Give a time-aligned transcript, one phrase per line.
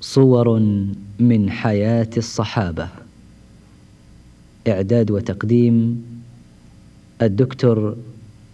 [0.00, 0.58] صور
[1.20, 2.88] من حياة الصحابة.
[4.68, 6.04] إعداد وتقديم
[7.22, 7.96] الدكتور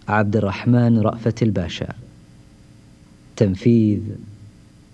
[0.07, 1.93] عبد الرحمن رأفة الباشا.
[3.35, 3.99] تنفيذ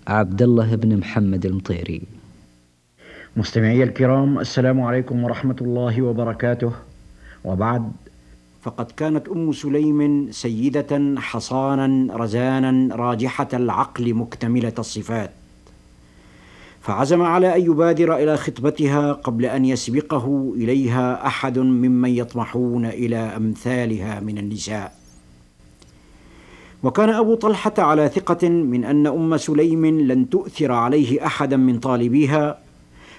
[0.06, 2.02] عبد الله بن محمد المطيري.
[3.36, 6.72] مستمعي الكرام السلام عليكم ورحمة الله وبركاته.
[7.44, 7.92] وبعد
[8.62, 15.30] فقد كانت أم سليم سيدة حصانا رزانا راجحة العقل مكتملة الصفات.
[16.84, 24.20] فعزم على أن يبادر إلى خطبتها قبل أن يسبقه إليها أحد ممن يطمحون إلى أمثالها
[24.20, 24.92] من النساء.
[26.82, 32.58] وكان أبو طلحة على ثقة من أن أم سليم لن تؤثر عليه أحدا من طالبيها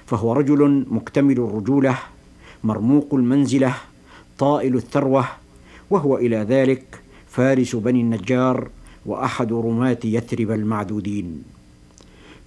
[0.06, 1.98] فهو رجل مكتمل الرجولة
[2.64, 3.74] مرموق المنزلة
[4.38, 5.26] طائل الثروة
[5.90, 8.70] وهو إلى ذلك فارس بني النجار
[9.06, 11.55] وأحد رماة يثرب المعدودين.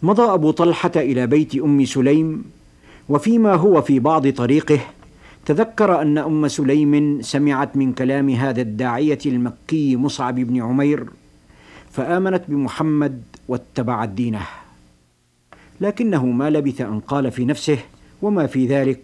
[0.03, 2.45] مضى أبو طلحة إلى بيت أم سليم
[3.09, 4.81] وفيما هو في بعض طريقه
[5.47, 11.07] تذكر أن أم سليم سمعت من كلام هذا الداعية المكي مصعب بن عمير
[11.91, 14.47] فآمنت بمحمد واتبعت دينه.
[15.81, 17.79] لكنه ما لبث أن قال في نفسه
[18.23, 19.01] وما في ذلك.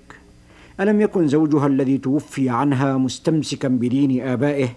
[0.80, 4.68] ألم يكن زوجها الذي توفي عنها مستمسكا بدين آبائه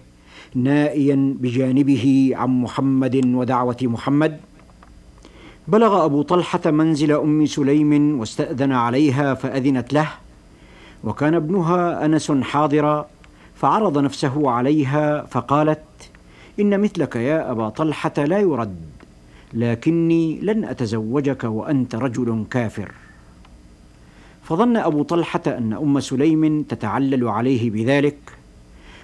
[0.54, 4.40] نائيا بجانبه عن محمد ودعوة محمد؟
[5.68, 10.08] بلغ أبو طلحة منزل أم سليم واستأذن عليها فأذنت له
[11.04, 13.06] وكان ابنها أنس حاضرا
[13.54, 15.84] فعرض نفسه عليها فقالت
[16.60, 18.76] إن مثلك يا أبا طلحة لا يرد
[19.54, 22.92] لكني لن أتزوجك وأنت رجل كافر.
[24.42, 28.18] فظن أبو طلحة أن أم سليم تتعلل عليه بذلك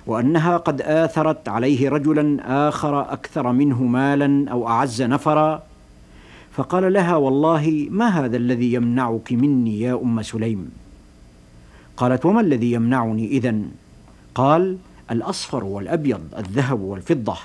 [0.07, 5.63] وأنها قد آثرت عليه رجلا آخر أكثر منه مالا أو أعز نفرا
[6.57, 10.71] فقال لها والله ما هذا الذي يمنعك مني يا أم سليم؟
[11.97, 13.69] قالت وما الذي يمنعني إذن؟
[14.35, 14.79] قال
[15.11, 17.37] الأصفر والأبيض الذهب والفضة.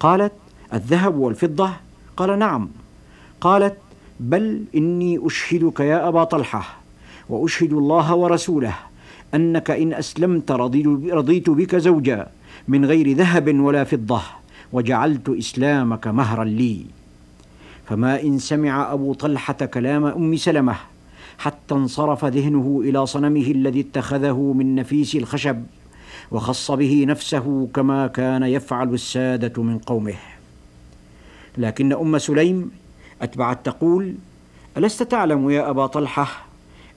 [0.00, 0.32] قالت
[0.74, 1.70] الذهب والفضة؟
[2.16, 2.68] قال نعم.
[3.40, 3.76] قالت
[4.20, 6.76] بل إني أشهدك يا أبا طلحة
[7.28, 8.74] وأشهد الله ورسوله
[9.34, 10.50] أنك إن أسلمت
[11.10, 12.28] رضيت بك زوجا
[12.68, 14.22] من غير ذهب ولا فضة
[14.72, 16.99] وجعلت إسلامك مهرا لي.
[17.90, 20.76] فما إن سمع أبو طلحة كلام أم سلمة
[21.38, 25.64] حتى انصرف ذهنه إلى صنمه الذي اتخذه من نفيس الخشب
[26.30, 30.14] وخص به نفسه كما كان يفعل السادة من قومه.
[31.58, 32.70] لكن أم سليم
[33.22, 34.14] أتبعت تقول
[34.76, 36.46] ألست تعلم يا أبا طلحة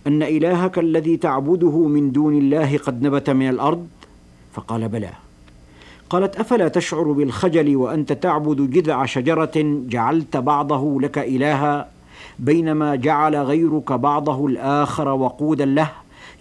[0.07, 3.87] أن إلهك الذي تعبده من دون الله قد نبت من الأرض؟
[4.53, 5.22] فقال بلى.
[6.13, 9.51] قالت أفلا تشعر بالخجل وأنت تعبد جذع شجرة
[9.87, 11.89] جعلت بعضه لك إلها
[12.39, 15.91] بينما جعل غيرك بعضه الآخر وقودا له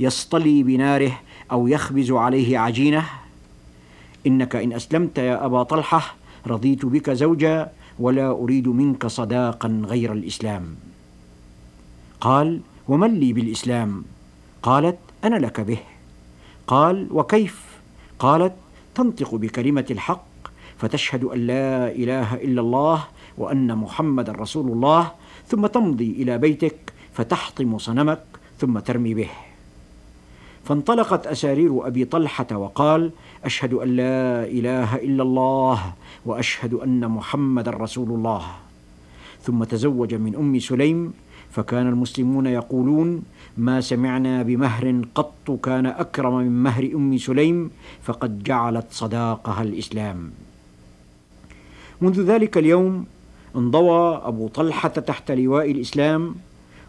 [0.01, 1.13] يصطلي بناره
[1.53, 3.05] أو يخبز عليه عجينة؟
[4.27, 6.15] إنك إن أسلمت يا أبا طلحة
[6.47, 10.77] رضيت بك زوجا ولا أريد منك صداقا غير الإسلام.
[12.21, 14.05] قال ومن لي بالإسلام؟
[14.63, 15.79] قالت أنا لك به.
[16.67, 17.63] قال وكيف؟
[18.19, 18.53] قالت
[18.95, 20.27] تنطق بكلمة الحق
[20.79, 22.99] فتشهد أن لا إله إلا الله
[23.39, 25.13] وأن محمدا رسول الله
[25.47, 28.25] ثم تمضي إلى بيتك فتحطم صنمك
[28.59, 29.31] ثم ترمي به.
[30.65, 33.11] فانطلقت أسارير أبي طلحة وقال
[33.45, 35.93] أشهد أن لا إله إلا الله
[36.27, 38.45] وأشهد أن محمدا رسول الله.
[39.43, 41.13] ثم تزوج من أم سليم
[41.53, 43.23] فكان المسلمون يقولون
[43.57, 47.71] ما سمعنا بمهر قط كان أكرم من مهر أم سليم
[48.03, 50.31] فقد جعلت صداقها الإسلام.
[52.01, 53.05] منذ ذلك اليوم
[53.57, 56.35] انضوى أبو طلحة تحت لواء الإسلام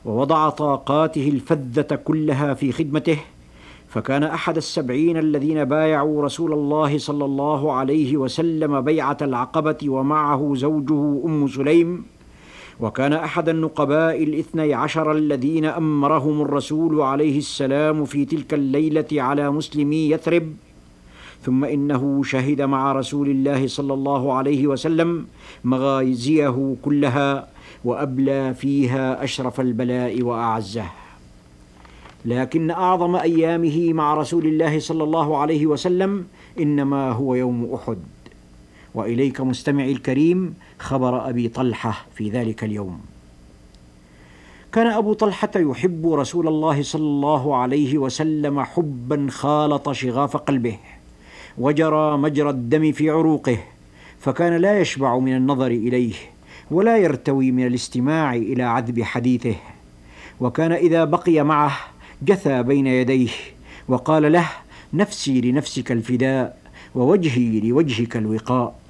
[0.05, 3.17] ووضع طاقاته الفذة كلها في خدمته
[3.89, 11.21] فكان أحد السبعين الذين بايعوا رسول الله صلى الله عليه وسلم بيعة العقبة ومعه زوجه
[11.25, 12.05] أم سليم
[12.79, 20.09] وكان أحد النقباء الاثني عشر الذين أمرهم الرسول عليه السلام في تلك الليلة على مسلمي
[20.09, 20.53] يثرب
[21.41, 25.25] ثم إنه شهد مع رسول الله صلى الله عليه وسلم
[25.63, 27.47] مغازيه كلها
[27.85, 30.85] وأبلى فيها أشرف البلاء وأعزه.
[32.25, 36.25] لكن أعظم أيامه مع رسول الله صلى الله عليه وسلم
[36.59, 37.97] إنما هو يوم أحد.
[38.95, 42.99] وإليك مستمعي الكريم خبر أبي طلحة في ذلك اليوم.
[44.73, 50.77] كان أبو طلحة يحب رسول الله صلى الله عليه وسلم حبا خالط شغاف قلبه
[51.57, 53.57] وجرى مجرى الدم في عروقه
[54.19, 56.13] فكان لا يشبع من النظر إليه
[56.71, 59.55] ولا يرتوي من الاستماع إلى عذب حديثه.
[60.39, 61.71] وكان إذا بقي معه
[62.21, 63.29] جثى بين يديه
[63.87, 64.49] وقال له
[64.93, 66.57] نفسي لنفسك الفداء
[66.95, 68.82] ووجهي لوجهك الوقاء.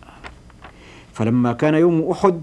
[1.14, 2.42] فلما كان يوم أحد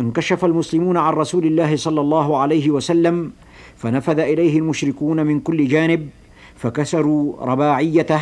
[0.00, 3.32] انكشف المسلمون عن رسول الله صلى الله عليه وسلم
[3.76, 6.08] فنفذ إليه المشركون من كل جانب
[6.56, 8.20] فكسروا رباعيته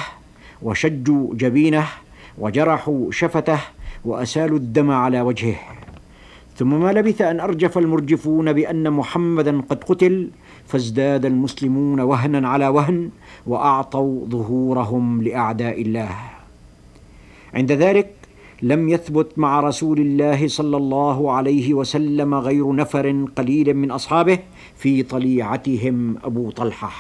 [0.63, 1.87] وشجوا جبينه
[2.39, 3.59] وجرحوا شفته
[4.05, 5.57] وأسالوا الدم على وجهه.
[6.57, 10.31] ثم ما لبث أن أرجف المرجفون بأن محمدا قد قتل
[10.69, 13.11] فازداد المسلمون وهنا على وهن
[13.47, 16.11] وأعطوا ظهورهم لأعداء الله.
[17.55, 18.22] عند ذلك
[18.63, 24.39] لم يثبت مع رسول الله صلى الله عليه وسلم غير نفر قليل من أصحابه
[24.77, 26.91] في طليعتهم أبو طلحة.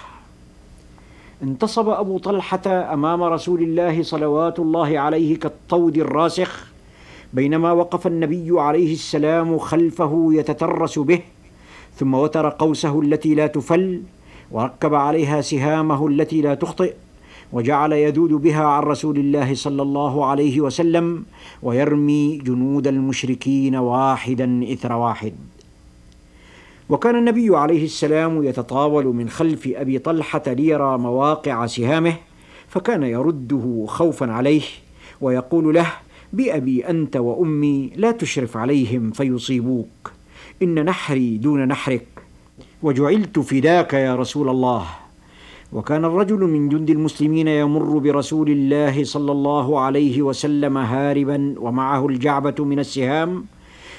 [1.42, 6.72] انتصب أبو طلحة أمام رسول الله صلوات الله عليه كالطود الراسخ
[7.32, 11.20] بينما وقف النبي عليه السلام خلفه يتترس به
[11.96, 14.02] ثم وتر قوسه التي لا تفل
[14.50, 16.94] وركب عليها سهامه التي لا تخطئ
[17.52, 21.24] وجعل يذود بها عن رسول الله صلى الله عليه وسلم
[21.62, 25.32] ويرمي جنود المشركين واحدا إثر واحد.
[26.88, 32.14] وكان النبي عليه السلام يتطاول من خلف أبي طلحة ليرى مواقع سهامه
[32.68, 34.62] فكان يرده خوفا عليه
[35.20, 35.86] ويقول له
[36.32, 40.12] بأبي أنت وأمي لا تشرف عليهم فيصيبوك
[40.62, 42.06] إن نحري دون نحرك
[42.82, 44.86] وجعلت فداك يا رسول الله.
[45.72, 52.64] وكان الرجل من جند المسلمين يمر برسول الله صلى الله عليه وسلم هاربا ومعه الجعبة
[52.64, 53.44] من السهام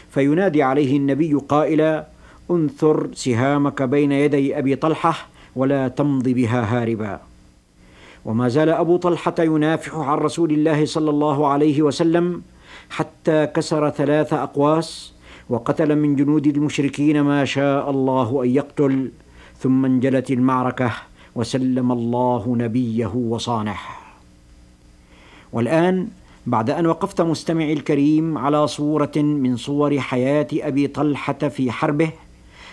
[0.10, 2.08] فينادي عليه النبي قائلا
[2.52, 7.20] انثر سهامك بين يدي أبي طلحة ولا تمض بها هاربا.
[8.25, 12.42] وما زال أبو طلحة ينافح عن رسول الله صلى الله عليه وسلم
[12.90, 15.14] حتى كسر ثلاث أقواس
[15.50, 19.12] وقتل من جنود المشركين ما شاء الله أن يقتل
[19.60, 21.12] ثم انجلت المعركة.
[21.36, 24.04] وسلم الله نبيه وصانح
[25.54, 26.08] والآن
[26.48, 32.12] بعد أن وقفت مستمعي الكريم على صورة من صور حياة أبي طلحة في حربه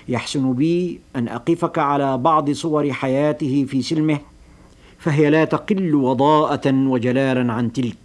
[0.08, 4.18] يحسن بي أن أقفك على بعض صور حياته في سلمه
[4.98, 7.96] فهي لا تقل وضاءة وجلالا عن تلك.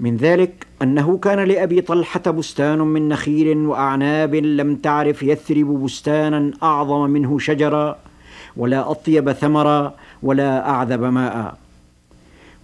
[0.00, 7.10] من ذلك أنه كان لأبي طلحة بستان من نخيل وأعناب لم تعرف يثرب بستانا أعظم
[7.10, 7.98] منه شجرا
[8.56, 11.56] ولا أطيب ثمرا ولا أعذب ماء.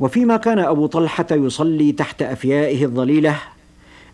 [0.01, 3.37] وفيما كان أبو طلحة يصلي تحت أفيائه الظليلة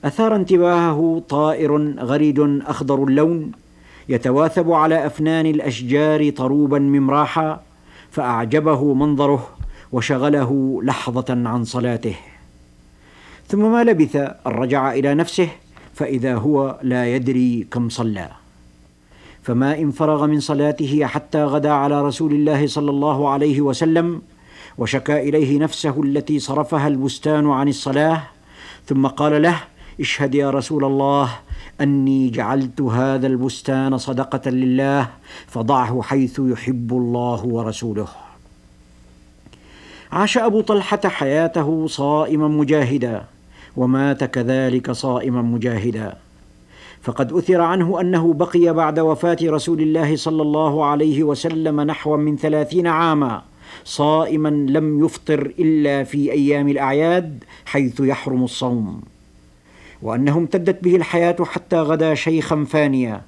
[0.04, 3.52] أثار انتباهه طائر غريد أخضر اللون
[4.08, 7.60] يتواثب على أفنان الأشجار طروبا ممراحا
[8.10, 9.48] فأعجبه منظره
[9.92, 12.16] وشغله لحظة عن صلاته.
[13.48, 15.48] ثم ما لبث ان رجع إلى نفسه
[15.94, 18.37] فإذا هو لا يدري كم صلى.
[19.48, 24.22] فما إن فرغ من صلاته حتى غدا على رسول الله صلى الله عليه وسلم
[24.78, 28.22] وشكا إليه نفسه التي صرفها البستان عن الصلاة
[28.86, 29.60] ثم قال له
[30.00, 31.30] اشهد يا رسول الله
[31.80, 35.08] أني جعلت هذا البستان صدقة لله
[35.46, 38.08] فضعه حيث يحب الله ورسوله.
[40.12, 43.24] عاش أبو طلحة حياته صائما مجاهدا
[43.76, 46.27] ومات كذلك صائما مجاهدا.
[47.02, 52.36] فقد أثر عنه أنه بقي بعد وفاة رسول الله صلى الله عليه وسلم نحو من
[52.36, 53.42] ثلاثين عاما
[53.84, 59.00] صائما لم يفطر إلا في أيام الأعياد حيث يحرم الصوم.
[60.02, 63.22] وانه امتدت به الحياة حتى غدا شيخا فانيا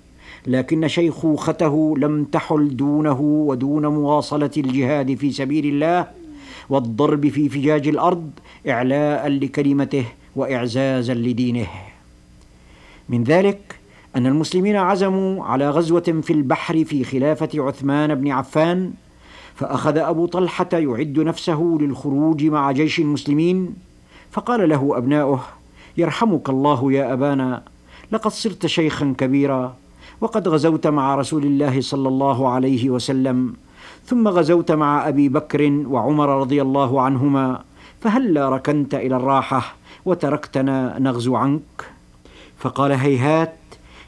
[0.47, 6.07] لكن شيخوخته لم تحل دونه ودون مواصلة الجهاد في سبيل الله
[6.69, 8.31] والضرب في فجاج الأرض
[8.69, 10.05] إعلاء لكلمته
[10.37, 11.67] وإعزازا لدينه.
[13.11, 13.79] من ذلك
[14.17, 18.93] أن المسلمين عزموا على غزوة في البحر في خلافة عثمان بن عفان
[19.55, 23.75] فأخذ أبو طلحة يعد نفسه للخروج مع جيش المسلمين
[24.31, 25.41] فقال له أبناؤه
[25.97, 27.63] يرحمك الله يا أبانا
[28.13, 29.77] لقد صرت شيخا كبيرا
[30.21, 33.55] وقد غزوت مع رسول الله صلى الله عليه وسلم
[34.07, 37.63] ثم غزوت مع أبي بكر وعمر رضي الله عنهما
[38.01, 39.75] فهلا ركنت إلى الراحة
[40.05, 42.00] وتركتنا نغزو عنك؟
[42.61, 43.55] فقال هيهات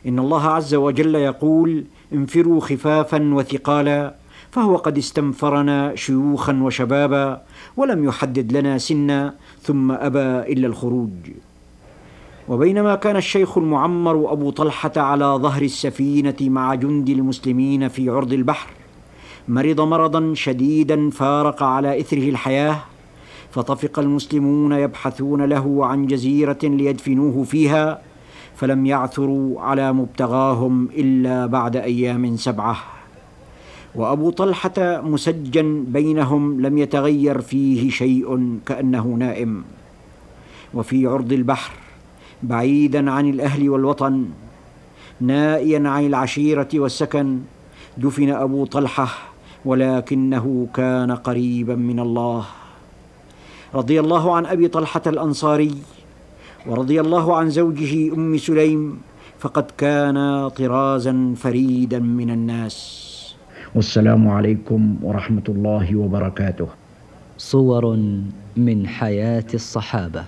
[0.07, 4.15] إن الله عز وجل يقول انفروا خفافا وثقالا
[4.51, 7.43] فهو قد استنفرنا شيوخا وشبابا
[7.77, 11.11] ولم يحدد لنا سنا ثم أبى إلا الخروج.
[12.49, 18.71] وبينما كان الشيخ المعمر أبو طلحة على ظهر السفينة مع جند المسلمين في عرض البحر
[19.49, 22.79] مرض مرضا شديدا فارق على إثره الحياة
[23.51, 28.03] فطفق المسلمون يبحثون له عن جزيرة ليدفنوه فيها
[28.63, 32.77] فلم يعثروا على مبتغاهم إلا بعد أيام سبعة.
[33.95, 39.65] وأبو طلحة مسجن بينهم لم يتغير فيه شيء كأنه نائم.
[40.75, 41.73] وفي عرض البحر
[42.43, 44.27] بعيدا عن الأهل والوطن
[45.21, 47.39] نائيا عن العشيرة والسكن
[47.99, 49.09] دفن أبو طلحة
[49.65, 52.45] ولكنه كان قريبا من الله.
[53.75, 55.75] رضي الله عن أبي طلحة الأنصاري
[56.67, 59.01] ورضي الله عن زوجه أم سليم
[59.39, 62.77] فقد كان طرازا فريدا من الناس.
[63.75, 66.69] والسلام عليكم ورحمة الله وبركاته.
[67.39, 67.99] صور
[68.57, 70.25] من حياة الصحابة.